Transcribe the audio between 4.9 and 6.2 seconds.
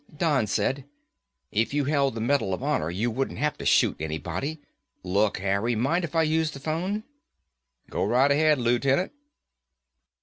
Look, Harry, mind if